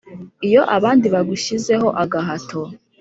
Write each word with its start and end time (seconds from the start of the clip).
Iyo 0.47 0.61
abandi 0.77 1.05
bagushyizeho 1.13 1.87
agahato 2.03 2.61